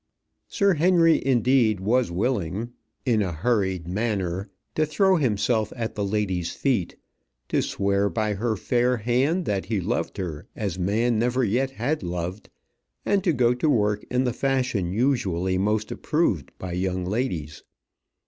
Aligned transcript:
Sir 0.47 0.73
Henry 0.73 1.23
indeed 1.23 1.79
was 1.79 2.09
willing, 2.09 2.71
in 3.05 3.21
a 3.21 3.31
hurried 3.31 3.87
manner, 3.87 4.49
to 4.73 4.83
throw 4.87 5.17
himself 5.17 5.71
at 5.75 5.93
the 5.93 6.03
lady's 6.03 6.53
feet, 6.53 6.95
to 7.49 7.61
swear 7.61 8.09
by 8.09 8.33
her 8.33 8.55
fair 8.57 8.97
hand 8.97 9.45
that 9.45 9.65
he 9.65 9.79
loved 9.79 10.17
her 10.17 10.47
as 10.55 10.79
man 10.79 11.19
never 11.19 11.43
yet 11.43 11.69
had 11.69 12.01
loved, 12.01 12.49
and 13.05 13.23
to 13.23 13.31
go 13.31 13.53
to 13.53 13.69
work 13.69 14.03
in 14.09 14.23
the 14.23 14.33
fashion 14.33 14.91
usually 14.91 15.59
most 15.59 15.91
approved 15.91 16.49
by 16.57 16.71
young 16.71 17.05
ladies. 17.05 17.61